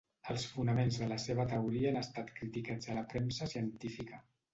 Els 0.33 0.43
fonaments 0.51 0.95
de 1.01 1.09
la 1.11 1.17
seva 1.23 1.45
teoria 1.51 1.91
han 1.91 1.99
estat 1.99 2.31
criticats 2.39 2.91
a 2.91 2.97
la 3.01 3.05
premsa 3.13 3.49
científica. 3.53 4.21